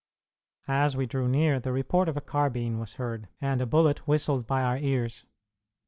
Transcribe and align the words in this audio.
As 0.67 0.97
we 0.97 1.05
drew 1.05 1.27
near, 1.27 1.59
the 1.59 1.71
report 1.71 2.09
of 2.09 2.17
a 2.17 2.21
carbine 2.21 2.79
was 2.79 2.95
heard, 2.95 3.27
and 3.39 3.61
a 3.61 3.67
bullet 3.67 4.07
whistled 4.07 4.47
by 4.47 4.63
our 4.63 4.79
ears. 4.79 5.25